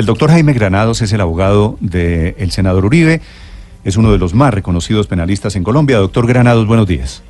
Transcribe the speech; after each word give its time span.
El 0.00 0.06
doctor 0.06 0.30
Jaime 0.30 0.54
Granados 0.54 1.02
es 1.02 1.12
el 1.12 1.20
abogado 1.20 1.76
del 1.80 2.50
senador 2.52 2.86
Uribe. 2.86 3.20
Es 3.84 3.98
uno 3.98 4.10
de 4.10 4.16
los 4.16 4.32
más 4.32 4.54
reconocidos 4.54 5.06
penalistas 5.06 5.56
en 5.56 5.62
Colombia. 5.62 5.98
Doctor 5.98 6.26
Granados, 6.26 6.66
buenos 6.66 6.86
días. 6.86 7.22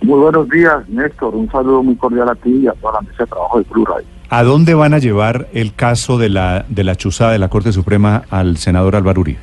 Muy 0.00 0.20
buenos 0.20 0.48
días, 0.48 0.88
Néstor. 0.88 1.34
Un 1.34 1.50
saludo 1.50 1.82
muy 1.82 1.96
cordial 1.96 2.28
a 2.28 2.36
ti 2.36 2.50
y 2.50 2.68
a 2.68 2.72
toda 2.74 2.92
la 2.92 3.00
mesa 3.00 3.24
de 3.24 3.26
trabajo 3.26 3.58
de 3.58 3.64
Blue 3.68 3.84
Radio. 3.84 4.06
¿A 4.28 4.44
dónde 4.44 4.74
van 4.74 4.94
a 4.94 4.98
llevar 4.98 5.48
el 5.52 5.74
caso 5.74 6.18
de 6.18 6.28
la, 6.28 6.66
de 6.68 6.84
la 6.84 6.94
chuzada 6.94 7.32
de 7.32 7.40
la 7.40 7.48
Corte 7.48 7.72
Suprema 7.72 8.22
al 8.30 8.56
senador 8.56 8.94
Álvaro 8.94 9.22
Uribe? 9.22 9.40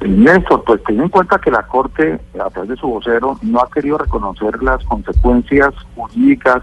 Néstor, 0.00 0.64
pues 0.64 0.82
ten 0.84 0.98
en 0.98 1.10
cuenta 1.10 1.38
que 1.38 1.50
la 1.50 1.66
Corte, 1.66 2.18
a 2.42 2.48
través 2.48 2.70
de 2.70 2.76
su 2.76 2.88
vocero, 2.88 3.38
no 3.42 3.60
ha 3.60 3.68
querido 3.68 3.98
reconocer 3.98 4.62
las 4.62 4.82
consecuencias 4.84 5.74
jurídicas 5.94 6.62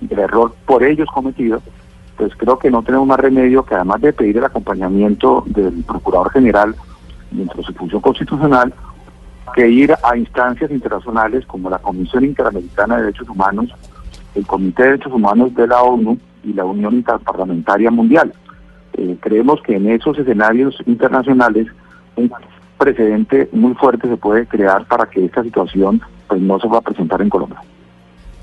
del 0.00 0.18
error 0.18 0.52
por 0.66 0.82
ellos 0.82 1.06
cometido, 1.14 1.62
pues 2.18 2.32
creo 2.36 2.58
que 2.58 2.70
no 2.70 2.82
tenemos 2.82 3.06
más 3.06 3.20
remedio 3.20 3.64
que 3.64 3.76
además 3.76 4.00
de 4.00 4.12
pedir 4.12 4.36
el 4.38 4.44
acompañamiento 4.44 5.44
del 5.46 5.84
Procurador 5.84 6.32
General 6.32 6.74
dentro 7.30 7.58
de 7.58 7.62
su 7.62 7.72
función 7.74 8.00
constitucional, 8.00 8.74
que 9.54 9.68
ir 9.68 9.94
a 10.02 10.16
instancias 10.16 10.70
internacionales 10.70 11.46
como 11.46 11.70
la 11.70 11.78
Comisión 11.78 12.24
Interamericana 12.24 12.96
de 12.96 13.02
Derechos 13.04 13.28
Humanos, 13.28 13.70
el 14.34 14.44
Comité 14.46 14.82
de 14.82 14.88
Derechos 14.90 15.12
Humanos 15.12 15.54
de 15.54 15.68
la 15.68 15.80
ONU 15.80 16.18
y 16.42 16.52
la 16.52 16.64
Unión 16.64 16.94
Interparlamentaria 16.94 17.90
Mundial. 17.90 18.32
Eh, 18.94 19.16
creemos 19.20 19.62
que 19.62 19.76
en 19.76 19.88
esos 19.88 20.18
escenarios 20.18 20.76
internacionales 20.86 21.68
un 22.16 22.32
precedente 22.78 23.48
muy 23.52 23.74
fuerte 23.74 24.08
se 24.08 24.16
puede 24.16 24.44
crear 24.46 24.84
para 24.86 25.06
que 25.06 25.24
esta 25.24 25.44
situación 25.44 26.00
pues 26.26 26.40
no 26.40 26.58
se 26.58 26.66
va 26.66 26.78
a 26.78 26.82
presentar 26.82 27.22
en 27.22 27.28
Colombia. 27.28 27.60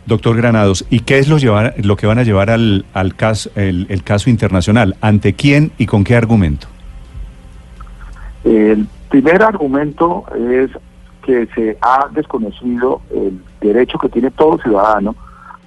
Doctor 0.05 0.37
Granados, 0.37 0.85
¿y 0.89 0.99
qué 0.99 1.17
es 1.17 1.27
lo, 1.27 1.37
llevar, 1.37 1.73
lo 1.83 1.95
que 1.95 2.05
van 2.05 2.19
a 2.19 2.23
llevar 2.23 2.51
al, 2.51 2.85
al 2.93 3.15
caso, 3.15 3.49
el, 3.55 4.03
caso 4.03 4.29
internacional? 4.29 4.95
¿Ante 5.01 5.33
quién 5.33 5.71
y 5.77 5.87
con 5.87 6.03
qué 6.03 6.15
argumento? 6.15 6.67
El 8.43 8.87
primer 9.09 9.41
argumento 9.41 10.25
es 10.35 10.69
que 11.23 11.47
se 11.55 11.77
ha 11.81 12.07
desconocido 12.11 13.01
el 13.11 13.41
derecho 13.59 13.97
que 13.97 14.09
tiene 14.09 14.29
todo 14.29 14.59
ciudadano 14.59 15.15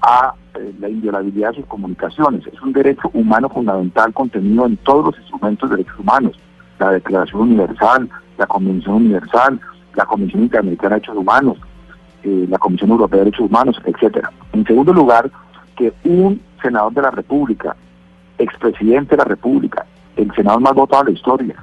a 0.00 0.32
eh, 0.54 0.72
la 0.78 0.88
inviolabilidad 0.88 1.50
de 1.50 1.56
sus 1.56 1.66
comunicaciones. 1.66 2.46
Es 2.46 2.62
un 2.62 2.72
derecho 2.72 3.10
humano 3.12 3.48
fundamental 3.48 4.12
contenido 4.12 4.66
en 4.66 4.76
todos 4.78 5.06
los 5.06 5.18
instrumentos 5.18 5.68
de 5.68 5.76
derechos 5.78 5.98
humanos, 5.98 6.38
la 6.78 6.92
Declaración 6.92 7.40
Universal, 7.42 8.08
la 8.38 8.46
Convención 8.46 8.94
Universal, 8.94 9.60
la 9.96 10.06
Comisión 10.06 10.42
Interamericana 10.42 10.94
de 10.94 11.00
Derechos 11.00 11.16
Humanos, 11.16 11.58
eh, 12.22 12.46
la 12.48 12.58
Comisión 12.58 12.90
Europea 12.90 13.18
de 13.18 13.24
Derechos 13.26 13.48
Humanos, 13.48 13.80
etcétera. 13.84 14.30
En 14.52 14.64
segundo 14.64 14.92
lugar, 14.92 15.30
que 15.76 15.92
un 16.04 16.40
senador 16.62 16.92
de 16.92 17.02
la 17.02 17.10
República, 17.10 17.76
expresidente 18.38 19.10
de 19.10 19.18
la 19.18 19.24
República, 19.24 19.86
el 20.16 20.32
senador 20.34 20.60
más 20.60 20.74
votado 20.74 21.04
de 21.04 21.12
la 21.12 21.18
historia, 21.18 21.54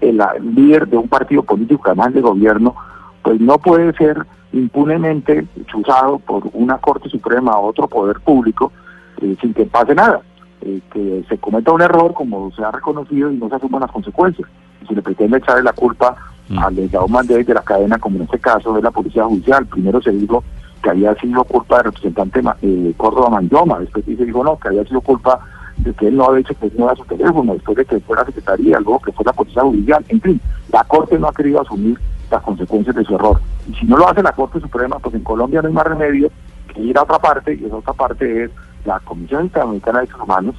el, 0.00 0.20
el 0.20 0.54
líder 0.54 0.88
de 0.88 0.96
un 0.96 1.08
partido 1.08 1.42
político, 1.42 1.82
además 1.86 2.12
de 2.14 2.20
gobierno, 2.20 2.74
pues 3.22 3.40
no 3.40 3.58
puede 3.58 3.92
ser 3.94 4.26
impunemente 4.52 5.46
chuzado 5.66 6.18
por 6.18 6.42
una 6.52 6.78
Corte 6.78 7.08
Suprema 7.08 7.52
o 7.52 7.68
otro 7.68 7.88
poder 7.88 8.20
público 8.20 8.72
eh, 9.20 9.36
sin 9.40 9.54
que 9.54 9.64
pase 9.64 9.94
nada. 9.94 10.20
Eh, 10.64 10.80
que 10.92 11.24
se 11.28 11.38
cometa 11.38 11.72
un 11.72 11.82
error 11.82 12.14
como 12.14 12.52
se 12.52 12.62
ha 12.62 12.70
reconocido 12.70 13.32
y 13.32 13.36
no 13.36 13.48
se 13.48 13.56
asuman 13.56 13.80
las 13.80 13.90
consecuencias. 13.90 14.48
Se 14.86 14.94
le 14.94 15.02
pretende 15.02 15.38
echarle 15.38 15.64
la 15.64 15.72
culpa 15.72 16.14
Mm. 16.52 16.58
al 16.58 16.74
legado 16.74 17.08
Mandela 17.08 17.42
de 17.42 17.54
la 17.54 17.62
cadena, 17.62 17.98
como 17.98 18.16
en 18.16 18.22
este 18.24 18.38
caso 18.38 18.74
de 18.74 18.82
la 18.82 18.90
Policía 18.90 19.24
Judicial. 19.24 19.66
Primero 19.66 20.02
se 20.02 20.10
dijo 20.10 20.44
que 20.82 20.90
había 20.90 21.14
sido 21.14 21.44
culpa 21.44 21.76
del 21.76 21.86
representante 21.86 22.42
eh, 22.60 22.92
Córdoba 22.96 23.30
Manyoma, 23.30 23.78
después 23.78 24.04
se 24.04 24.24
dijo 24.24 24.44
no, 24.44 24.58
que 24.58 24.68
había 24.68 24.84
sido 24.84 25.00
culpa 25.00 25.40
de 25.78 25.94
que 25.94 26.08
él 26.08 26.16
no 26.16 26.26
había 26.26 26.40
hecho 26.40 26.54
que 26.60 26.70
no 26.76 26.84
era 26.84 26.96
su 26.96 27.04
teléfono, 27.04 27.54
después 27.54 27.78
de 27.78 27.84
que 27.86 28.00
fue 28.00 28.16
la 28.16 28.26
Secretaría, 28.26 28.78
luego 28.80 29.00
que 29.00 29.12
fue 29.12 29.24
la 29.24 29.32
Policía 29.32 29.62
Judicial, 29.62 30.04
en 30.08 30.20
fin, 30.20 30.40
la 30.70 30.84
Corte 30.84 31.18
no 31.18 31.28
ha 31.28 31.32
querido 31.32 31.62
asumir 31.62 31.98
las 32.30 32.42
consecuencias 32.42 32.96
de 32.96 33.04
su 33.04 33.14
error. 33.14 33.40
Y 33.70 33.74
si 33.74 33.86
no 33.86 33.96
lo 33.96 34.08
hace 34.08 34.22
la 34.22 34.32
Corte 34.32 34.60
Suprema, 34.60 34.98
pues 34.98 35.14
en 35.14 35.22
Colombia 35.22 35.62
no 35.62 35.68
hay 35.68 35.74
más 35.74 35.86
remedio 35.86 36.30
que 36.74 36.82
ir 36.82 36.98
a 36.98 37.02
otra 37.02 37.18
parte, 37.18 37.54
y 37.54 37.64
esa 37.64 37.76
otra 37.76 37.94
parte 37.94 38.44
es 38.44 38.50
la 38.84 39.00
Comisión 39.00 39.44
Interamericana 39.44 40.00
de 40.00 40.06
Derechos 40.06 40.22
Humanos, 40.22 40.56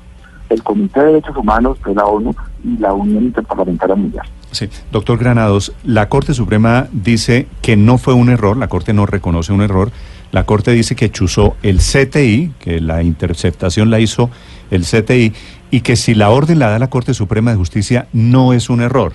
el 0.50 0.64
Comité 0.64 1.00
de 1.02 1.06
Derechos 1.08 1.38
Humanos 1.38 1.78
de 1.86 1.94
la 1.94 2.06
ONU 2.06 2.34
y 2.64 2.78
la 2.78 2.94
Unión 2.94 3.26
Interparlamentaria 3.26 3.96
Mundial. 3.96 4.26
Sí, 4.54 4.70
doctor 4.92 5.18
Granados, 5.18 5.74
la 5.84 6.10
Corte 6.10 6.34
Suprema 6.34 6.88
dice 6.92 7.48
que 7.62 7.76
no 7.76 7.98
fue 7.98 8.14
un 8.14 8.30
error, 8.30 8.56
la 8.56 8.68
Corte 8.68 8.94
no 8.94 9.06
reconoce 9.06 9.52
un 9.52 9.62
error, 9.62 9.92
la 10.32 10.46
Corte 10.46 10.72
dice 10.72 10.96
que 10.96 11.12
chuzó 11.12 11.56
el 11.64 11.80
CTI, 11.80 12.54
que 12.60 12.80
la 12.80 13.04
interceptación 13.04 13.90
la 13.90 14.00
hizo 14.00 14.30
el 14.72 14.84
CTI, 14.84 15.34
y 15.72 15.82
que 15.82 15.96
si 15.96 16.14
la 16.14 16.30
orden 16.30 16.60
la 16.60 16.70
da 16.70 16.80
la 16.80 16.90
Corte 16.90 17.14
Suprema 17.14 17.52
de 17.52 17.58
Justicia 17.58 18.08
no 18.14 18.54
es 18.54 18.70
un 18.70 18.82
error. 18.82 19.14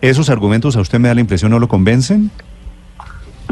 ¿Esos 0.00 0.30
argumentos 0.30 0.76
a 0.76 0.80
usted 0.80 0.98
me 0.98 1.08
da 1.08 1.14
la 1.14 1.20
impresión 1.20 1.52
no 1.52 1.60
lo 1.60 1.68
convencen? 1.68 2.30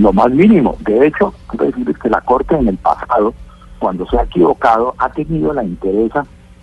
lo 0.00 0.12
más 0.12 0.30
mínimo. 0.30 0.76
De 0.80 1.06
hecho, 1.06 1.34
decirles 1.52 1.98
que 1.98 2.08
la 2.08 2.20
Corte 2.20 2.56
en 2.56 2.68
el 2.68 2.76
pasado, 2.78 3.34
cuando 3.78 4.06
se 4.06 4.18
ha 4.18 4.22
equivocado, 4.22 4.94
ha 4.98 5.10
tenido 5.10 5.52
la 5.52 5.62
interés 5.62 6.10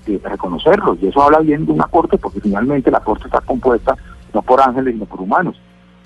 de 0.06 0.20
reconocerlos. 0.24 0.98
Y 1.02 1.08
eso 1.08 1.22
habla 1.22 1.40
bien 1.40 1.66
de 1.66 1.72
una 1.72 1.86
Corte, 1.86 2.18
porque 2.18 2.42
finalmente 2.42 2.92
la 2.92 3.00
Corte 3.00 3.26
está 3.26 3.42
compuesta 3.42 3.96
no 4.38 4.44
por 4.44 4.62
ángeles, 4.62 4.94
sino 4.94 5.06
por 5.06 5.22
humanos. 5.22 5.60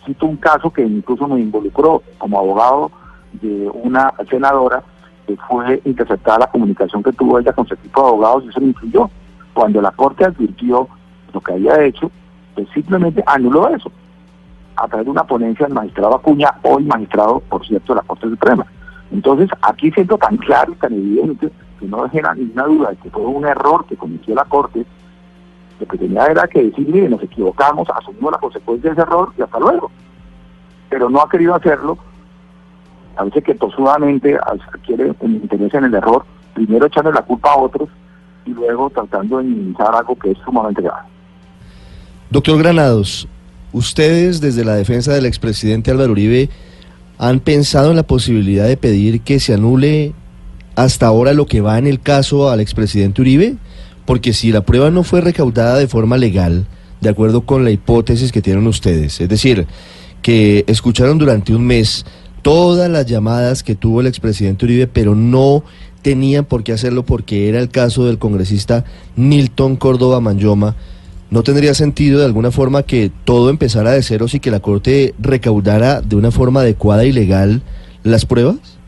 Cito 0.05 0.25
un 0.25 0.37
caso 0.37 0.71
que 0.71 0.81
incluso 0.81 1.27
me 1.27 1.41
involucró 1.41 2.01
como 2.17 2.39
abogado 2.39 2.89
de 3.33 3.69
una 3.73 4.13
senadora 4.29 4.81
que 5.27 5.35
fue 5.49 5.81
interceptada 5.83 6.39
la 6.39 6.47
comunicación 6.47 7.03
que 7.03 7.11
tuvo 7.11 7.39
ella 7.39 7.51
con 7.51 7.67
su 7.67 7.73
equipo 7.73 8.01
de 8.01 8.07
abogados 8.07 8.45
y 8.45 8.49
eso 8.49 8.61
me 8.61 8.67
influyó. 8.67 9.09
Cuando 9.53 9.81
la 9.81 9.91
Corte 9.91 10.23
advirtió 10.23 10.87
lo 11.33 11.41
que 11.41 11.53
había 11.53 11.83
hecho, 11.83 12.09
pues 12.55 12.69
simplemente 12.73 13.21
anuló 13.27 13.67
eso 13.67 13.91
a 14.77 14.87
través 14.87 15.05
de 15.05 15.11
una 15.11 15.25
ponencia 15.25 15.65
del 15.65 15.75
magistrado 15.75 16.15
Acuña, 16.15 16.53
hoy 16.63 16.85
magistrado, 16.85 17.41
por 17.41 17.67
cierto, 17.67 17.93
de 17.93 17.97
la 17.97 18.07
Corte 18.07 18.29
Suprema. 18.29 18.65
Entonces, 19.11 19.49
aquí 19.61 19.91
siento 19.91 20.17
tan 20.17 20.37
claro 20.37 20.71
y 20.71 20.75
tan 20.75 20.93
evidente 20.93 21.51
que 21.79 21.85
no 21.85 22.07
genera 22.09 22.33
ninguna 22.33 22.63
duda 22.63 22.89
de 22.91 22.95
que 22.95 23.09
fue 23.09 23.23
un 23.23 23.45
error 23.45 23.85
que 23.85 23.97
cometió 23.97 24.33
la 24.33 24.45
Corte, 24.45 24.85
lo 25.81 25.87
que 25.87 25.97
tenía 25.97 26.25
era 26.27 26.47
que 26.47 26.63
decir, 26.63 26.87
mire, 26.87 27.09
nos 27.09 27.21
equivocamos, 27.23 27.87
asumimos 27.89 28.31
la 28.31 28.37
consecuencia 28.37 28.89
de 28.89 28.93
ese 28.93 29.01
error 29.01 29.33
y 29.37 29.41
hasta 29.41 29.59
luego. 29.59 29.91
Pero 30.89 31.09
no 31.09 31.21
ha 31.21 31.29
querido 31.29 31.55
hacerlo, 31.55 31.97
a 33.17 33.23
veces 33.23 33.43
que 33.43 33.55
tosudamente 33.55 34.37
quiere 34.85 35.13
interés 35.21 35.73
en 35.73 35.85
el 35.85 35.93
error, 35.95 36.23
primero 36.53 36.85
echarle 36.85 37.11
la 37.11 37.23
culpa 37.23 37.51
a 37.51 37.57
otros 37.57 37.89
y 38.45 38.51
luego 38.51 38.89
tratando 38.89 39.39
de 39.39 39.43
minimizar 39.43 39.93
algo 39.93 40.15
que 40.15 40.31
es 40.31 40.37
sumamente 40.45 40.81
grave. 40.81 41.07
Doctor 42.29 42.59
Granados, 42.59 43.27
ustedes 43.73 44.39
desde 44.39 44.63
la 44.63 44.75
defensa 44.75 45.13
del 45.13 45.25
expresidente 45.25 45.91
Álvaro 45.91 46.11
Uribe 46.11 46.49
han 47.17 47.39
pensado 47.39 47.89
en 47.89 47.97
la 47.97 48.03
posibilidad 48.03 48.67
de 48.67 48.77
pedir 48.77 49.21
que 49.21 49.39
se 49.39 49.53
anule 49.53 50.13
hasta 50.75 51.07
ahora 51.07 51.33
lo 51.33 51.45
que 51.45 51.61
va 51.61 51.77
en 51.77 51.87
el 51.87 51.99
caso 51.99 52.49
al 52.49 52.59
expresidente 52.59 53.21
Uribe, 53.21 53.57
porque 54.06 54.34
si 54.34 54.51
la 54.51 54.62
prueba 54.62 54.89
no 54.89 55.03
fue 55.03 55.22
recaudada 55.22 55.78
de 55.78 55.87
forma 55.87 56.17
legal, 56.17 56.66
de 56.99 57.09
acuerdo 57.09 57.41
con 57.41 57.64
la 57.64 57.72
hipótesis 57.72 58.31
que 58.31 58.41
tienen 58.41 58.67
ustedes, 58.67 59.20
es 59.22 59.29
decir, 59.29 59.67
que 60.22 60.64
escucharon 60.67 61.17
durante 61.17 61.55
un 61.55 61.66
mes 61.66 62.05
todas 62.41 62.90
las 62.90 63.05
llamadas 63.05 63.64
que 63.64 63.75
tuvo 63.75 64.02
el 64.02 64.08
expresidente 64.08 64.66
Uribe, 64.66 64.87
pero 64.87 65.16
no 65.16 65.64
tenían 66.02 66.46
por 66.46 66.64
qué 66.64 66.73
hacerlo 66.73 67.05
porque 67.05 67.49
era 67.49 67.59
el 67.59 67.70
caso 67.70 68.05
del 68.05 68.17
congresista 68.17 68.85
Nilton 69.16 69.75
Córdoba 69.75 70.20
Manyoma, 70.20 70.75
¿no 71.29 71.43
tendría 71.43 71.73
sentido 71.73 72.20
de 72.20 72.25
alguna 72.25 72.52
forma 72.52 72.84
que 72.84 73.11
todo 73.23 73.49
empezara 73.49 73.91
de 73.91 74.03
ceros 74.03 74.34
y 74.34 74.40
que 74.40 74.52
la 74.52 74.59
Corte 74.59 75.14
recaudara 75.20 76.02
de 76.02 76.16
una 76.16 76.31
forma 76.31 76.61
adecuada 76.61 77.05
y 77.05 77.11
legal 77.11 77.61
las 78.03 78.25
pruebas? 78.25 78.80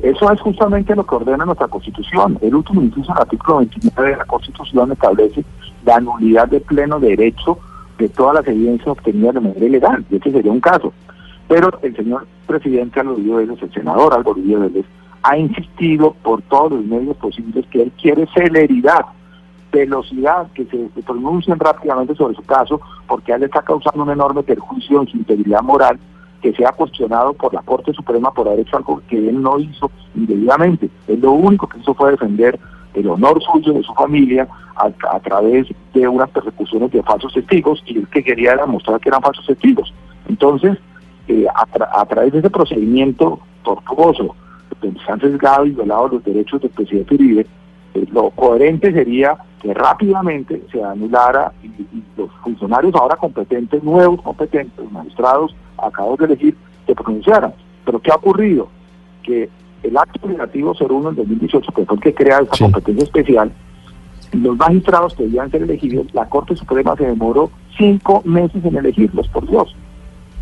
Eso 0.00 0.30
es 0.30 0.40
justamente 0.40 0.94
lo 0.94 1.04
que 1.04 1.14
ordena 1.16 1.44
nuestra 1.44 1.66
Constitución. 1.66 2.38
El 2.40 2.54
último 2.54 2.82
inciso 2.82 3.12
del 3.12 3.22
artículo 3.22 3.58
29 3.58 4.10
de 4.10 4.16
la 4.16 4.24
Constitución 4.24 4.92
establece 4.92 5.44
la 5.84 5.98
nulidad 6.00 6.48
de 6.48 6.60
pleno 6.60 7.00
derecho 7.00 7.58
de 7.98 8.08
todas 8.08 8.36
las 8.36 8.46
evidencias 8.46 8.88
obtenidas 8.88 9.34
de 9.34 9.40
manera 9.40 9.66
ilegal, 9.66 10.04
y 10.08 10.16
este 10.16 10.30
sería 10.30 10.52
un 10.52 10.60
caso. 10.60 10.92
Pero 11.48 11.70
el 11.82 11.96
señor 11.96 12.26
presidente 12.46 13.00
Álvaro 13.00 13.18
Vélez, 13.36 13.60
el 13.60 13.72
senador 13.72 14.14
Álvaro 14.14 14.36
Vélez, 14.36 14.86
ha 15.24 15.36
insistido 15.36 16.14
por 16.22 16.42
todos 16.42 16.72
los 16.72 16.84
medios 16.84 17.16
posibles 17.16 17.66
que 17.66 17.82
él 17.82 17.92
quiere 18.00 18.26
celeridad 18.32 19.04
velocidad, 19.72 20.50
que 20.52 20.64
se 20.64 21.02
pronuncien 21.02 21.58
rápidamente 21.58 22.14
sobre 22.14 22.34
su 22.34 22.42
caso, 22.42 22.80
porque 23.06 23.32
a 23.32 23.34
él 23.36 23.42
le 23.42 23.46
está 23.46 23.62
causando 23.62 24.02
un 24.02 24.10
enorme 24.10 24.42
perjuicio 24.42 25.02
en 25.02 25.08
su 25.08 25.16
integridad 25.16 25.62
moral, 25.62 25.98
que 26.42 26.52
sea 26.52 26.72
cuestionado 26.72 27.32
por 27.32 27.52
la 27.52 27.62
Corte 27.62 27.92
Suprema 27.92 28.32
por 28.32 28.46
haber 28.46 28.60
hecho 28.60 28.76
algo 28.76 29.02
que 29.08 29.16
él 29.28 29.42
no 29.42 29.58
hizo 29.58 29.90
indebidamente. 30.14 30.88
Él 31.08 31.20
lo 31.20 31.32
único 31.32 31.68
que 31.68 31.78
hizo 31.78 31.94
fue 31.94 32.12
defender 32.12 32.58
el 32.94 33.08
honor 33.08 33.42
suyo 33.42 33.72
de 33.72 33.82
su 33.82 33.92
familia 33.94 34.48
a, 34.76 35.20
través 35.20 35.66
de 35.92 36.08
unas 36.08 36.30
persecuciones 36.30 36.92
de 36.92 37.02
falsos 37.02 37.32
testigos 37.32 37.82
y 37.86 37.98
él 37.98 38.08
que 38.08 38.22
quería 38.22 38.52
era 38.52 38.66
mostrar 38.66 39.00
que 39.00 39.08
eran 39.08 39.22
falsos 39.22 39.46
testigos. 39.46 39.92
Entonces, 40.28 40.78
eh, 41.26 41.46
a 41.52 42.06
través 42.06 42.32
de 42.32 42.38
ese 42.38 42.50
procedimiento 42.50 43.40
tortuoso, 43.64 44.34
donde 44.80 45.00
se 45.00 45.12
han 45.12 45.20
sesgado 45.20 45.66
y 45.66 45.70
violado 45.70 46.08
los 46.08 46.24
derechos 46.24 46.60
del 46.60 46.70
presidente 46.70 47.14
Uribe, 47.14 47.46
eh, 47.94 48.06
lo 48.12 48.30
coherente 48.30 48.92
sería 48.92 49.36
que 49.60 49.74
rápidamente 49.74 50.62
se 50.70 50.82
anulara 50.82 51.52
y, 51.62 51.66
y 51.66 52.04
los 52.16 52.30
funcionarios 52.42 52.94
ahora 52.94 53.16
competentes, 53.16 53.82
nuevos 53.82 54.22
competentes, 54.22 54.90
magistrados 54.92 55.54
acabados 55.76 56.18
de 56.18 56.24
elegir, 56.26 56.56
se 56.86 56.94
pronunciaran. 56.94 57.52
Pero 57.84 58.00
¿qué 58.00 58.10
ha 58.12 58.16
ocurrido? 58.16 58.68
Que 59.22 59.48
el 59.82 59.96
acto 59.96 60.20
legislativo 60.26 60.74
01 60.78 61.10
en 61.10 61.16
2018, 61.16 61.72
que 61.72 61.84
fue 61.84 61.96
el 61.96 62.00
que 62.02 62.14
crea 62.14 62.38
esta 62.40 62.56
Sí. 62.56 62.64
competencia 62.64 63.04
especial, 63.04 63.52
los 64.32 64.56
magistrados 64.56 65.14
que 65.14 65.22
debían 65.24 65.50
ser 65.50 65.62
elegidos, 65.62 66.12
la 66.14 66.28
Corte 66.28 66.54
Suprema 66.56 66.94
se 66.96 67.06
demoró 67.06 67.50
cinco 67.76 68.22
meses 68.24 68.64
en 68.64 68.76
elegirlos, 68.76 69.26
por 69.28 69.46
Dios. 69.48 69.74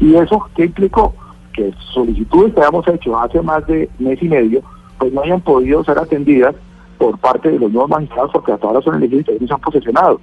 ¿Y 0.01 0.15
eso 0.17 0.49
qué 0.57 0.65
implicó? 0.65 1.15
Que 1.53 1.73
solicitudes 1.93 2.53
que 2.53 2.61
habíamos 2.61 2.87
hecho 2.89 3.19
hace 3.19 3.41
más 3.43 3.67
de 3.67 3.89
mes 3.99 4.23
y 4.23 4.29
medio, 4.29 4.63
pues 4.99 5.13
no 5.13 5.23
hayan 5.23 5.41
podido 5.41 5.85
ser 5.85 5.99
atendidas 5.99 6.55
por 6.99 7.19
parte 7.19 7.51
de 7.51 7.59
los 7.59 7.71
nuevos 7.71 7.91
magistrados 7.91 8.31
porque 8.33 8.53
hasta 8.53 8.67
ahora 8.67 8.81
son 8.83 8.97
elegidos 8.97 9.23
y 9.23 9.25
todavía 9.25 9.43
no 9.43 9.49
se 9.49 9.55
han 9.55 9.61
posesionado. 9.61 10.21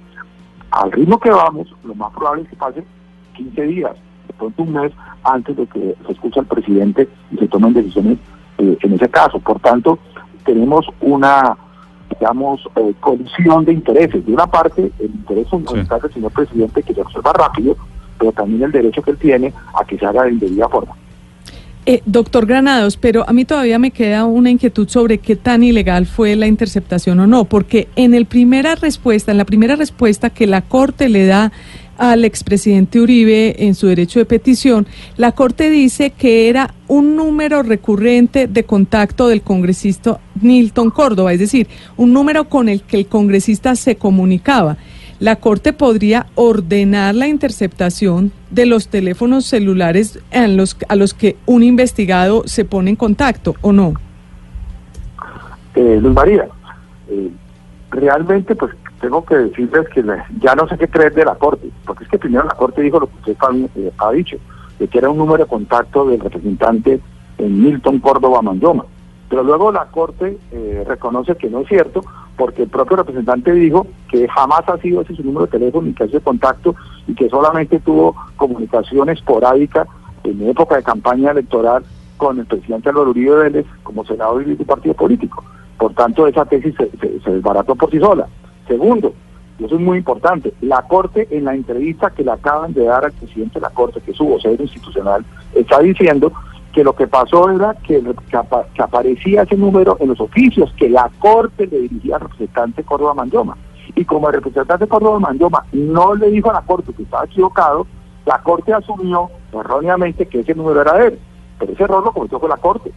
Al 0.70 0.92
ritmo 0.92 1.18
que 1.18 1.30
vamos, 1.30 1.74
lo 1.84 1.94
más 1.94 2.12
probable 2.12 2.42
es 2.42 2.48
que 2.48 2.56
pase 2.56 2.84
15 3.34 3.62
días, 3.62 3.92
de 4.26 4.34
pronto 4.34 4.62
un 4.62 4.72
mes 4.72 4.92
antes 5.22 5.56
de 5.56 5.66
que 5.66 5.94
se 6.06 6.12
escuche 6.12 6.40
al 6.40 6.46
presidente 6.46 7.08
y 7.30 7.36
se 7.36 7.48
tomen 7.48 7.72
decisiones 7.74 8.18
eh, 8.58 8.76
en 8.80 8.92
ese 8.94 9.08
caso. 9.08 9.38
Por 9.38 9.60
tanto, 9.60 9.98
tenemos 10.44 10.86
una, 11.00 11.56
digamos, 12.18 12.68
eh, 12.76 12.94
colisión 13.00 13.64
de 13.64 13.72
intereses. 13.72 14.24
De 14.24 14.32
una 14.32 14.46
parte, 14.46 14.90
el 14.98 15.06
interés 15.06 15.48
fundamental 15.48 16.00
del 16.00 16.12
señor 16.12 16.32
presidente 16.32 16.82
que 16.82 16.94
se 16.94 17.02
resuelva 17.02 17.32
rápido, 17.32 17.76
pero 18.18 18.32
también 18.32 18.62
el 18.62 18.72
derecho 18.72 19.02
que 19.02 19.12
él 19.12 19.18
tiene 19.18 19.52
a 19.74 19.84
que 19.84 19.98
se 19.98 20.06
haga 20.06 20.24
de 20.24 20.32
indebida 20.32 20.68
forma. 20.68 20.94
Eh, 21.86 22.00
doctor 22.06 22.46
Granados, 22.46 22.96
pero 22.96 23.28
a 23.28 23.34
mí 23.34 23.44
todavía 23.44 23.78
me 23.78 23.90
queda 23.90 24.24
una 24.24 24.50
inquietud 24.50 24.88
sobre 24.88 25.18
qué 25.18 25.36
tan 25.36 25.62
ilegal 25.62 26.06
fue 26.06 26.34
la 26.34 26.46
interceptación 26.46 27.20
o 27.20 27.26
no, 27.26 27.44
porque 27.44 27.88
en 27.94 28.14
el 28.14 28.24
primera 28.24 28.74
respuesta, 28.74 29.32
en 29.32 29.36
la 29.36 29.44
primera 29.44 29.76
respuesta 29.76 30.30
que 30.30 30.46
la 30.46 30.62
Corte 30.62 31.10
le 31.10 31.26
da 31.26 31.52
al 31.98 32.24
expresidente 32.24 33.00
Uribe 33.00 33.66
en 33.66 33.74
su 33.74 33.86
derecho 33.86 34.18
de 34.18 34.24
petición, 34.24 34.86
la 35.18 35.32
Corte 35.32 35.68
dice 35.68 36.10
que 36.10 36.48
era 36.48 36.72
un 36.88 37.16
número 37.16 37.62
recurrente 37.62 38.46
de 38.46 38.64
contacto 38.64 39.28
del 39.28 39.42
congresista 39.42 40.20
Nilton 40.40 40.88
Córdoba, 40.88 41.34
es 41.34 41.38
decir, 41.38 41.68
un 41.98 42.14
número 42.14 42.48
con 42.48 42.70
el 42.70 42.80
que 42.80 42.96
el 42.96 43.06
congresista 43.08 43.76
se 43.76 43.96
comunicaba. 43.96 44.78
La 45.24 45.36
Corte 45.36 45.72
podría 45.72 46.26
ordenar 46.34 47.14
la 47.14 47.28
interceptación 47.28 48.30
de 48.50 48.66
los 48.66 48.88
teléfonos 48.88 49.46
celulares 49.46 50.22
a 50.30 50.46
los, 50.48 50.76
a 50.86 50.96
los 50.96 51.14
que 51.14 51.38
un 51.46 51.62
investigado 51.62 52.42
se 52.44 52.66
pone 52.66 52.90
en 52.90 52.96
contacto, 52.96 53.54
¿o 53.62 53.72
no? 53.72 53.94
Eh, 55.76 55.98
Luz 55.98 56.12
María, 56.12 56.46
eh, 57.08 57.30
realmente 57.90 58.54
pues 58.54 58.74
tengo 59.00 59.24
que 59.24 59.36
decirles 59.36 59.88
que 59.94 60.04
ya 60.42 60.54
no 60.56 60.68
sé 60.68 60.76
qué 60.76 60.88
creer 60.88 61.14
de 61.14 61.24
la 61.24 61.36
Corte, 61.36 61.70
porque 61.86 62.04
es 62.04 62.10
que 62.10 62.18
primero 62.18 62.44
la 62.44 62.54
Corte 62.54 62.82
dijo 62.82 63.00
lo 63.00 63.06
que 63.06 63.30
usted 63.30 63.36
eh, 63.76 63.92
ha 63.96 64.12
dicho, 64.12 64.36
de 64.78 64.88
que 64.88 64.98
era 64.98 65.08
un 65.08 65.16
número 65.16 65.44
de 65.44 65.48
contacto 65.48 66.04
del 66.04 66.20
representante 66.20 67.00
en 67.38 67.62
Milton 67.62 67.98
Córdoba 68.00 68.42
Mandoma. 68.42 68.84
Pero 69.30 69.42
luego 69.42 69.72
la 69.72 69.86
Corte 69.86 70.36
eh, 70.52 70.84
reconoce 70.86 71.34
que 71.36 71.48
no 71.48 71.60
es 71.60 71.68
cierto, 71.68 72.02
porque 72.36 72.62
el 72.62 72.68
propio 72.68 72.96
representante 72.96 73.52
dijo 73.52 73.86
que 74.08 74.28
jamás 74.28 74.68
ha 74.68 74.78
sido 74.78 75.02
ese 75.02 75.14
su 75.14 75.22
número 75.22 75.46
de 75.46 75.52
teléfono 75.52 75.86
ni 75.86 75.94
que 75.94 76.04
ese 76.04 76.20
contacto 76.20 76.74
y 77.06 77.14
que 77.14 77.28
solamente 77.28 77.78
tuvo 77.80 78.16
comunicación 78.36 79.08
esporádica 79.08 79.86
en 80.24 80.48
época 80.48 80.76
de 80.76 80.82
campaña 80.82 81.30
electoral 81.30 81.84
con 82.16 82.38
el 82.38 82.46
presidente 82.46 82.88
Álvaro 82.88 83.10
Uribe 83.10 83.36
Vélez 83.36 83.66
como 83.82 84.04
senador 84.04 84.42
y 84.42 84.50
de 84.50 84.56
su 84.56 84.64
partido 84.64 84.94
político. 84.94 85.44
Por 85.78 85.94
tanto, 85.94 86.26
esa 86.26 86.44
tesis 86.44 86.74
se 86.76 87.30
desbarató 87.30 87.74
por 87.74 87.90
sí 87.90 87.98
sola. 87.98 88.26
Segundo, 88.66 89.12
y 89.58 89.64
eso 89.64 89.76
es 89.76 89.80
muy 89.80 89.98
importante, 89.98 90.52
la 90.60 90.82
Corte 90.82 91.28
en 91.30 91.44
la 91.44 91.54
entrevista 91.54 92.10
que 92.10 92.24
le 92.24 92.32
acaban 92.32 92.72
de 92.72 92.84
dar 92.84 93.04
al 93.04 93.12
presidente 93.12 93.54
de 93.54 93.60
la 93.60 93.70
Corte, 93.70 94.00
que 94.00 94.10
es 94.10 94.16
su 94.16 94.24
vocero 94.24 94.60
institucional, 94.60 95.24
está 95.54 95.80
diciendo 95.80 96.32
que 96.74 96.82
lo 96.84 96.94
que 96.94 97.06
pasó 97.06 97.48
era 97.50 97.74
que, 97.74 98.02
que 98.28 98.36
apa- 98.36 98.66
que 98.74 98.82
aparecía 98.82 99.42
ese 99.42 99.56
número 99.56 99.96
en 100.00 100.08
los 100.08 100.20
oficios 100.20 100.72
que 100.76 100.88
la 100.90 101.08
Corte 101.20 101.66
le 101.68 101.78
dirigía 101.82 102.16
al 102.16 102.22
representante 102.22 102.82
Córdoba 102.82 103.14
Mandoma. 103.14 103.56
Y 103.94 104.04
como 104.04 104.28
el 104.28 104.34
representante 104.34 104.88
Córdoba 104.88 105.20
Mandoma 105.20 105.64
no 105.72 106.14
le 106.16 106.30
dijo 106.30 106.50
a 106.50 106.54
la 106.54 106.62
Corte 106.62 106.92
que 106.92 107.04
estaba 107.04 107.24
equivocado, 107.26 107.86
la 108.26 108.38
Corte 108.42 108.72
asumió 108.74 109.30
erróneamente 109.52 110.26
que 110.26 110.40
ese 110.40 110.54
número 110.54 110.80
era 110.82 110.94
de 110.94 111.06
él. 111.08 111.18
Pero 111.60 111.72
ese 111.72 111.84
error 111.84 112.04
lo 112.04 112.12
cometió 112.12 112.40
fue 112.40 112.48
la 112.48 112.56
Corte. 112.56 112.90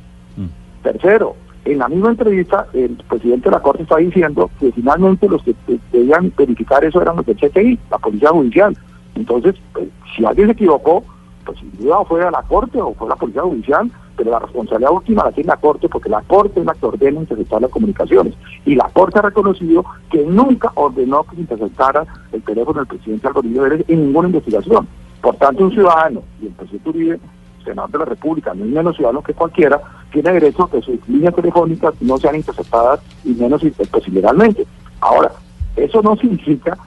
Tercero, 0.82 1.36
en 1.66 1.80
la 1.80 1.88
misma 1.90 2.10
entrevista, 2.10 2.68
el 2.74 2.96
presidente 3.08 3.50
de 3.50 3.56
la 3.56 3.62
Corte 3.62 3.84
está 3.84 3.98
diciendo 3.98 4.50
que 4.60 4.72
finalmente 4.72 5.28
los 5.30 5.44
que 5.44 5.54
de- 5.68 5.80
debían 5.92 6.32
verificar 6.36 6.84
eso 6.84 7.02
eran 7.02 7.18
los 7.18 7.26
del 7.26 7.36
CTI, 7.38 7.78
la 7.92 7.98
Policía 8.00 8.30
Judicial. 8.30 8.76
Entonces, 9.16 9.56
pues, 9.74 9.88
si 10.16 10.26
alguien 10.26 10.48
se 10.48 10.54
equivocó, 10.54 11.04
pues 11.48 11.60
sin 11.60 11.72
duda 11.78 12.04
fue 12.04 12.24
a 12.24 12.30
la 12.30 12.44
Corte 12.44 12.82
o 12.82 12.94
fue 12.94 13.08
la 13.08 13.16
Policía 13.16 13.42
Judicial, 13.42 13.90
pero 14.18 14.32
la 14.32 14.40
responsabilidad 14.40 14.92
última 14.92 15.24
la 15.24 15.32
tiene 15.32 15.48
la 15.48 15.58
Corte 15.58 15.88
porque 15.88 16.10
la 16.10 16.22
Corte 16.24 16.60
es 16.60 16.66
la 16.66 16.74
que 16.74 16.86
ordena 16.86 17.22
interceptar 17.22 17.62
las 17.62 17.72
comunicaciones. 17.72 18.34
Y 18.66 18.76
la 18.76 18.90
Corte 18.90 19.20
ha 19.20 19.22
reconocido 19.22 19.86
que 20.12 20.24
nunca 20.26 20.72
ordenó 20.76 21.24
que 21.24 21.36
se 21.36 21.42
interceptara 21.42 22.06
el 22.34 22.44
teléfono 22.44 22.80
del 22.80 22.88
presidente 22.88 23.28
Uribe 23.34 23.70
Vélez 23.70 23.86
en 23.88 24.06
ninguna 24.08 24.28
investigación. 24.28 24.88
Por 25.22 25.36
tanto, 25.38 25.64
un 25.64 25.72
ciudadano 25.72 26.22
y 26.42 26.48
el 26.48 26.52
presidente 26.52 26.90
Uribe 26.90 27.20
senador 27.64 27.92
de 27.92 28.00
la 28.00 28.06
República, 28.06 28.54
no 28.54 28.66
es 28.66 28.72
menos 28.72 28.96
ciudadano 28.96 29.22
que 29.22 29.34
cualquiera, 29.34 29.82
tiene 30.12 30.32
derecho 30.32 30.64
a 30.64 30.72
que 30.72 30.82
sus 30.82 31.08
líneas 31.08 31.36
telefónicas 31.36 31.94
no 32.02 32.18
sean 32.18 32.36
interceptadas 32.36 33.02
y 33.24 33.32
menos 33.32 33.62
pues, 33.92 34.08
ilegalmente. 34.08 34.66
Ahora, 35.02 35.32
eso 35.76 36.02
no 36.02 36.16
significa 36.16 36.78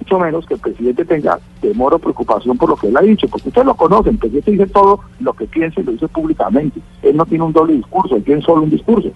mucho 0.00 0.18
menos 0.18 0.46
que 0.46 0.54
el 0.54 0.60
presidente 0.60 1.04
tenga 1.04 1.38
temor 1.60 1.94
o 1.94 1.98
preocupación 1.98 2.58
por 2.58 2.68
lo 2.68 2.76
que 2.76 2.88
él 2.88 2.96
ha 2.96 3.02
dicho, 3.02 3.28
porque 3.28 3.48
ustedes 3.48 3.66
lo 3.66 3.74
conocen, 3.74 4.14
el 4.14 4.18
presidente 4.18 4.50
dice 4.50 4.66
todo 4.66 5.00
lo 5.20 5.32
que 5.32 5.46
piensa 5.46 5.80
y 5.80 5.84
lo 5.84 5.92
dice 5.92 6.08
públicamente. 6.08 6.80
Él 7.02 7.16
no 7.16 7.24
tiene 7.26 7.44
un 7.44 7.52
doble 7.52 7.74
discurso, 7.74 8.16
él 8.16 8.24
tiene 8.24 8.42
solo 8.42 8.62
un 8.62 8.70
discurso. 8.70 9.10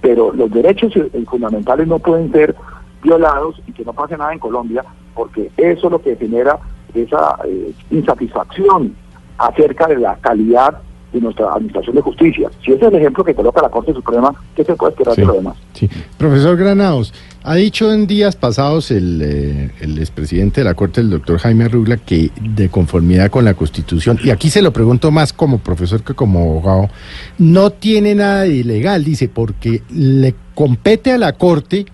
Pero 0.00 0.32
los 0.32 0.50
derechos 0.50 0.92
eh, 0.96 1.24
fundamentales 1.28 1.86
no 1.86 1.98
pueden 1.98 2.30
ser 2.32 2.54
violados 3.02 3.60
y 3.66 3.72
que 3.72 3.84
no 3.84 3.92
pase 3.92 4.16
nada 4.16 4.32
en 4.32 4.38
Colombia, 4.38 4.84
porque 5.14 5.50
eso 5.56 5.86
es 5.86 5.92
lo 5.92 6.00
que 6.00 6.16
genera 6.16 6.58
esa 6.94 7.38
eh, 7.44 7.72
insatisfacción 7.90 8.94
acerca 9.38 9.86
de 9.86 9.98
la 9.98 10.16
calidad 10.16 10.80
de 11.14 11.20
nuestra 11.20 11.52
administración 11.52 11.96
de 11.96 12.02
justicia. 12.02 12.50
Si 12.64 12.72
ese 12.72 12.86
es 12.86 12.92
el 12.92 12.98
ejemplo 12.98 13.24
que 13.24 13.34
coloca 13.34 13.62
la 13.62 13.68
Corte 13.70 13.92
Suprema, 13.94 14.34
¿qué 14.54 14.64
se 14.64 14.74
puede 14.74 14.92
esperar 14.92 15.14
Sí. 15.14 15.20
de 15.20 15.26
lo 15.26 15.32
demás? 15.34 15.56
Sí. 15.72 15.88
Profesor 16.18 16.56
Granados, 16.56 17.14
ha 17.42 17.54
dicho 17.54 17.92
en 17.92 18.06
días 18.06 18.36
pasados 18.36 18.90
el, 18.90 19.20
eh, 19.22 19.70
el 19.80 19.98
expresidente 19.98 20.60
de 20.60 20.64
la 20.64 20.74
Corte, 20.74 21.00
el 21.00 21.10
doctor 21.10 21.38
Jaime 21.38 21.68
Rugla, 21.68 21.96
que 21.98 22.30
de 22.40 22.68
conformidad 22.68 23.30
con 23.30 23.44
la 23.44 23.54
Constitución, 23.54 24.18
y 24.22 24.30
aquí 24.30 24.50
se 24.50 24.62
lo 24.62 24.72
pregunto 24.72 25.10
más 25.10 25.32
como 25.32 25.58
profesor 25.58 26.02
que 26.02 26.14
como 26.14 26.40
abogado, 26.40 26.90
no 27.38 27.70
tiene 27.70 28.14
nada 28.14 28.42
de 28.42 28.54
ilegal, 28.56 29.04
dice, 29.04 29.28
porque 29.28 29.82
le 29.90 30.34
compete 30.54 31.12
a 31.12 31.18
la 31.18 31.32
Corte 31.32 31.86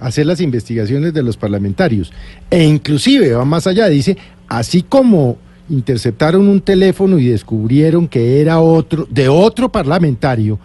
hacer 0.00 0.26
las 0.26 0.40
investigaciones 0.40 1.14
de 1.14 1.22
los 1.22 1.36
parlamentarios. 1.36 2.12
E 2.50 2.64
inclusive 2.64 3.32
va 3.34 3.44
más 3.44 3.66
allá, 3.66 3.88
dice, 3.88 4.16
así 4.48 4.82
como 4.82 5.36
interceptaron 5.72 6.48
un 6.48 6.60
teléfono 6.60 7.18
y 7.18 7.28
descubrieron 7.28 8.06
que 8.06 8.40
era 8.40 8.60
otro, 8.60 9.06
de 9.10 9.28
otro 9.28 9.72
parlamentario, 9.72 10.58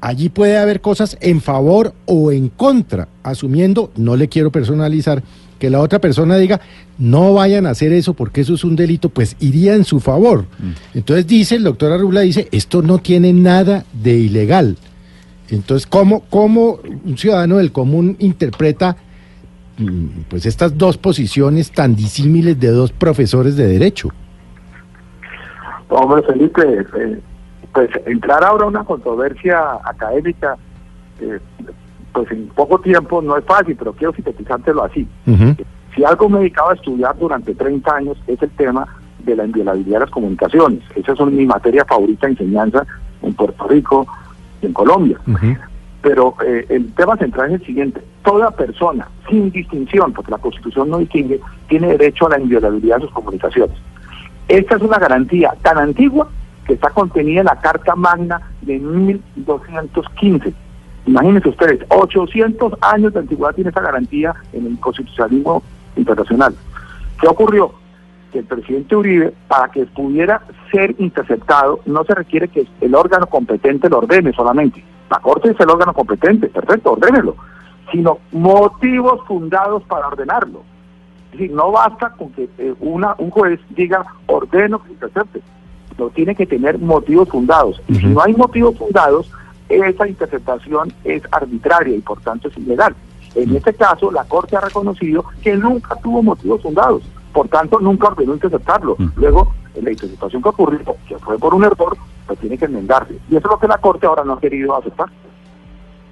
allí 0.00 0.28
puede 0.28 0.56
haber 0.56 0.80
cosas 0.80 1.18
en 1.20 1.40
favor 1.40 1.94
o 2.06 2.30
en 2.30 2.48
contra, 2.48 3.08
asumiendo, 3.22 3.90
no 3.96 4.16
le 4.16 4.28
quiero 4.28 4.52
personalizar, 4.52 5.22
que 5.58 5.70
la 5.70 5.80
otra 5.80 6.00
persona 6.00 6.36
diga, 6.36 6.60
no 6.98 7.32
vayan 7.32 7.66
a 7.66 7.70
hacer 7.70 7.92
eso 7.92 8.14
porque 8.14 8.42
eso 8.42 8.54
es 8.54 8.62
un 8.62 8.76
delito, 8.76 9.08
pues 9.08 9.36
iría 9.40 9.74
en 9.74 9.84
su 9.84 10.00
favor. 10.00 10.44
Entonces 10.94 11.26
dice, 11.26 11.56
el 11.56 11.64
doctor 11.64 11.92
Arrula 11.92 12.20
dice, 12.20 12.48
esto 12.52 12.82
no 12.82 12.98
tiene 12.98 13.32
nada 13.32 13.84
de 13.92 14.18
ilegal. 14.18 14.76
Entonces, 15.48 15.86
¿cómo, 15.86 16.20
cómo 16.28 16.78
un 17.04 17.16
ciudadano 17.16 17.56
del 17.56 17.72
común 17.72 18.16
interpreta 18.18 18.96
mm, 19.78 20.06
pues 20.28 20.44
estas 20.44 20.76
dos 20.76 20.98
posiciones 20.98 21.70
tan 21.70 21.96
disímiles 21.96 22.60
de 22.60 22.68
dos 22.68 22.92
profesores 22.92 23.56
de 23.56 23.66
derecho? 23.66 24.10
Hombre, 25.88 26.22
Felipe, 26.22 26.86
eh, 26.96 27.20
pues 27.72 27.90
entrar 28.06 28.42
ahora 28.42 28.64
a 28.64 28.68
una 28.68 28.84
controversia 28.84 29.78
académica, 29.84 30.56
eh, 31.20 31.38
pues 32.12 32.30
en 32.30 32.48
poco 32.48 32.80
tiempo 32.80 33.20
no 33.22 33.36
es 33.36 33.44
fácil, 33.44 33.76
pero 33.76 33.92
quiero 33.92 34.12
sintetizártelo 34.14 34.82
así. 34.82 35.06
Si 35.94 36.04
algo 36.04 36.28
me 36.28 36.38
he 36.38 36.40
dedicado 36.40 36.70
a 36.70 36.74
estudiar 36.74 37.16
durante 37.18 37.54
30 37.54 37.94
años 37.94 38.18
es 38.26 38.40
el 38.42 38.50
tema 38.50 38.86
de 39.18 39.36
la 39.36 39.44
inviolabilidad 39.44 39.96
de 39.96 40.04
las 40.06 40.10
comunicaciones. 40.10 40.80
Esa 40.94 41.12
es 41.12 41.20
mi 41.20 41.46
materia 41.46 41.84
favorita 41.84 42.26
de 42.26 42.32
enseñanza 42.32 42.86
en 43.22 43.34
Puerto 43.34 43.66
Rico 43.68 44.06
y 44.62 44.66
en 44.66 44.72
Colombia. 44.72 45.18
Pero 46.02 46.34
eh, 46.44 46.64
el 46.68 46.92
tema 46.94 47.16
central 47.16 47.48
es 47.48 47.60
el 47.60 47.66
siguiente. 47.66 48.02
Toda 48.24 48.50
persona, 48.50 49.08
sin 49.28 49.50
distinción, 49.50 50.12
porque 50.12 50.30
la 50.30 50.38
Constitución 50.38 50.90
no 50.90 50.98
distingue, 50.98 51.40
tiene 51.68 51.88
derecho 51.88 52.26
a 52.26 52.30
la 52.30 52.40
inviolabilidad 52.40 52.96
de 52.96 53.02
sus 53.02 53.12
comunicaciones. 53.12 53.76
Esta 54.48 54.76
es 54.76 54.82
una 54.82 54.98
garantía 54.98 55.54
tan 55.62 55.78
antigua 55.78 56.28
que 56.66 56.74
está 56.74 56.90
contenida 56.90 57.40
en 57.40 57.46
la 57.46 57.60
Carta 57.60 57.94
Magna 57.96 58.40
de 58.62 58.78
1215. 58.78 60.54
Imagínense 61.06 61.48
ustedes, 61.48 61.80
800 61.88 62.74
años 62.80 63.12
de 63.12 63.20
antigüedad 63.20 63.54
tiene 63.54 63.70
esa 63.70 63.80
garantía 63.80 64.34
en 64.52 64.66
el 64.66 64.80
constitucionalismo 64.80 65.62
internacional. 65.96 66.54
¿Qué 67.20 67.28
ocurrió? 67.28 67.72
Que 68.32 68.40
el 68.40 68.44
presidente 68.44 68.96
Uribe, 68.96 69.32
para 69.46 69.68
que 69.68 69.86
pudiera 69.86 70.42
ser 70.72 70.94
interceptado, 70.98 71.80
no 71.86 72.04
se 72.04 72.14
requiere 72.14 72.48
que 72.48 72.66
el 72.80 72.94
órgano 72.94 73.26
competente 73.26 73.88
lo 73.88 73.98
ordene 73.98 74.32
solamente. 74.32 74.84
La 75.10 75.20
Corte 75.20 75.50
es 75.50 75.60
el 75.60 75.70
órgano 75.70 75.94
competente, 75.94 76.48
perfecto, 76.48 76.92
ordénelo. 76.92 77.36
Sino 77.92 78.18
motivos 78.32 79.24
fundados 79.26 79.84
para 79.84 80.08
ordenarlo. 80.08 80.64
Es 81.36 81.40
decir, 81.40 81.54
no 81.54 81.70
basta 81.70 82.08
con 82.16 82.30
que 82.32 82.48
eh, 82.56 82.74
una, 82.80 83.14
un 83.18 83.28
juez 83.28 83.60
diga 83.68 84.06
ordeno 84.24 84.78
que 84.78 84.86
se 84.86 84.92
intercepte. 84.94 85.42
No 85.98 86.08
tiene 86.08 86.34
que 86.34 86.46
tener 86.46 86.78
motivos 86.78 87.28
fundados. 87.28 87.82
Y 87.88 87.96
si 87.96 88.06
no 88.06 88.22
hay 88.22 88.32
motivos 88.32 88.78
fundados, 88.78 89.30
esa 89.68 90.08
interceptación 90.08 90.90
es 91.04 91.22
arbitraria 91.30 91.94
y 91.94 92.00
por 92.00 92.22
tanto 92.22 92.48
es 92.48 92.56
ilegal. 92.56 92.94
En 93.34 93.54
este 93.54 93.74
caso, 93.74 94.10
la 94.10 94.24
Corte 94.24 94.56
ha 94.56 94.60
reconocido 94.60 95.26
que 95.42 95.54
nunca 95.56 95.94
tuvo 95.96 96.22
motivos 96.22 96.62
fundados. 96.62 97.02
Por 97.34 97.48
tanto, 97.48 97.80
nunca 97.80 98.08
ordenó 98.08 98.32
interceptarlo. 98.32 98.96
Luego, 99.16 99.52
la 99.74 99.90
interceptación 99.90 100.40
que 100.40 100.48
ocurrió, 100.48 100.96
que 101.06 101.18
fue 101.18 101.38
por 101.38 101.52
un 101.52 101.64
error, 101.64 101.98
pues 102.26 102.38
tiene 102.38 102.56
que 102.56 102.64
enmendarse. 102.64 103.12
Y 103.28 103.36
eso 103.36 103.46
es 103.46 103.50
lo 103.50 103.58
que 103.58 103.68
la 103.68 103.76
Corte 103.76 104.06
ahora 104.06 104.24
no 104.24 104.32
ha 104.32 104.40
querido 104.40 104.74
aceptar. 104.74 105.08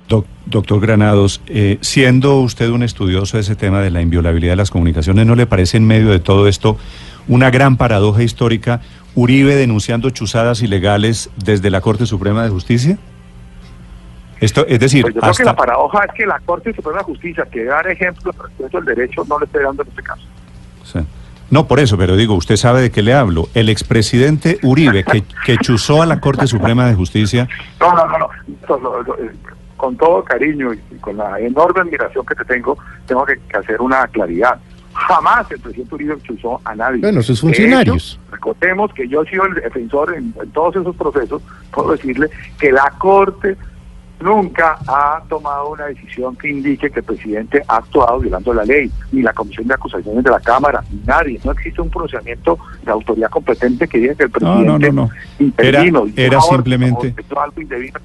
Doc- 0.08 0.26
doctor 0.46 0.80
Granados, 0.80 1.40
eh, 1.46 1.78
siendo 1.80 2.36
usted 2.40 2.68
un 2.68 2.82
estudioso 2.82 3.36
de 3.36 3.42
ese 3.42 3.56
tema 3.56 3.80
de 3.80 3.90
la 3.90 4.02
inviolabilidad 4.02 4.52
de 4.52 4.56
las 4.56 4.70
comunicaciones, 4.70 5.26
¿no 5.26 5.34
le 5.34 5.46
parece 5.46 5.76
en 5.78 5.86
medio 5.86 6.10
de 6.10 6.18
todo 6.20 6.46
esto 6.48 6.76
una 7.26 7.50
gran 7.50 7.76
paradoja 7.76 8.22
histórica 8.22 8.80
Uribe 9.14 9.54
denunciando 9.54 10.10
chuzadas 10.10 10.60
ilegales 10.60 11.30
desde 11.36 11.70
la 11.70 11.80
Corte 11.80 12.04
Suprema 12.04 12.42
de 12.42 12.50
Justicia? 12.50 12.98
Esto, 14.40 14.66
es 14.68 14.78
decir, 14.80 15.02
Pues 15.02 15.14
yo 15.14 15.20
creo 15.20 15.32
que 15.32 15.44
la 15.44 15.56
paradoja 15.56 16.04
es 16.04 16.12
que 16.14 16.26
la 16.26 16.38
Corte 16.40 16.74
Suprema 16.74 16.98
de 16.98 17.04
Justicia, 17.04 17.46
que 17.50 17.64
dar 17.64 17.86
ejemplo 17.88 18.32
al 18.36 18.48
respeto 18.48 18.76
del 18.80 18.96
derecho, 18.96 19.24
no 19.28 19.38
le 19.38 19.46
esté 19.46 19.62
dando 19.62 19.82
en 19.84 19.88
este 19.88 20.02
caso. 20.02 20.22
Sí. 20.82 20.98
No, 21.50 21.66
por 21.68 21.78
eso, 21.78 21.96
pero 21.96 22.16
digo, 22.16 22.34
usted 22.34 22.56
sabe 22.56 22.82
de 22.82 22.90
qué 22.90 23.00
le 23.02 23.14
hablo. 23.14 23.48
El 23.54 23.68
expresidente 23.68 24.58
Uribe, 24.62 25.04
que, 25.04 25.22
que 25.46 25.56
chuzó 25.58 26.02
a 26.02 26.06
la 26.06 26.18
Corte 26.20 26.46
Suprema 26.46 26.86
de 26.86 26.94
Justicia, 26.94 27.48
No, 27.80 27.94
no, 27.94 28.06
no, 28.06 28.18
no. 28.18 28.28
Con 29.84 29.98
todo 29.98 30.24
cariño 30.24 30.72
y, 30.72 30.80
y 30.92 30.98
con 30.98 31.18
la 31.18 31.38
enorme 31.38 31.82
admiración 31.82 32.24
que 32.24 32.34
te 32.34 32.44
tengo, 32.46 32.78
tengo 33.04 33.26
que, 33.26 33.38
que 33.38 33.56
hacer 33.58 33.82
una 33.82 34.06
claridad. 34.06 34.58
Jamás 34.94 35.50
el 35.50 35.60
presidente 35.60 35.94
Uribe 35.94 36.16
chuzó 36.22 36.58
a 36.64 36.74
nadie. 36.74 37.00
Bueno, 37.02 37.20
sus 37.22 37.38
funcionarios. 37.38 38.18
recordemos 38.30 38.94
que 38.94 39.06
yo 39.06 39.22
he 39.22 39.28
sido 39.28 39.44
el 39.44 39.54
defensor 39.56 40.14
en, 40.14 40.32
en 40.40 40.50
todos 40.52 40.76
esos 40.76 40.96
procesos, 40.96 41.42
puedo 41.70 41.92
decirle 41.92 42.30
que 42.58 42.72
la 42.72 42.94
Corte 42.98 43.58
nunca 44.20 44.78
ha 44.86 45.22
tomado 45.28 45.68
una 45.70 45.86
decisión 45.86 46.34
que 46.36 46.48
indique 46.48 46.90
que 46.90 47.00
el 47.00 47.04
presidente 47.04 47.62
ha 47.68 47.76
actuado 47.76 48.20
violando 48.20 48.54
la 48.54 48.64
ley, 48.64 48.90
ni 49.12 49.22
la 49.22 49.32
Comisión 49.32 49.66
de 49.68 49.74
Acusaciones 49.74 50.24
de 50.24 50.30
la 50.30 50.40
Cámara, 50.40 50.82
ni 50.90 51.00
nadie. 51.04 51.38
No 51.44 51.52
existe 51.52 51.80
un 51.82 51.90
pronunciamiento 51.90 52.58
de 52.84 52.90
autoridad 52.92 53.28
competente 53.30 53.86
que 53.86 53.98
diga 53.98 54.14
que 54.14 54.24
el 54.24 54.30
No, 54.40 54.48
no, 54.62 54.78
presidente 54.78 54.92
no, 54.92 55.02
no. 55.06 55.10
intervino, 55.38 56.06
Era- 56.16 56.26
era 56.26 56.40
simplemente- 56.40 57.14
algo 57.36 57.60
indebido 57.60 58.00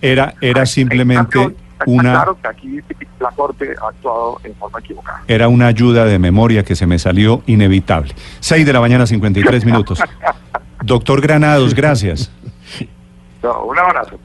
era, 0.00 0.34
era 0.40 0.66
simplemente 0.66 1.38
una, 1.86 2.12
Claro 2.12 2.38
que 2.40 2.48
aquí 2.48 2.80
la 3.18 3.30
Corte 3.30 3.74
ha 3.82 3.88
actuado 3.88 4.38
en 4.44 4.54
forma 4.54 4.78
equivocada. 4.78 5.22
era 5.26 5.48
una 5.48 5.66
ayuda 5.66 6.04
de 6.04 6.18
memoria 6.18 6.62
que 6.62 6.76
se 6.76 6.86
me 6.86 6.98
salió 6.98 7.42
inevitable. 7.46 8.14
6 8.40 8.64
de 8.66 8.72
la 8.72 8.80
mañana, 8.80 9.06
53 9.06 9.64
minutos. 9.64 9.98
Doctor 10.84 11.20
Granados, 11.22 11.74
gracias. 11.74 12.30
No, 13.42 13.64
un 13.64 13.78
abrazo. 13.78 14.18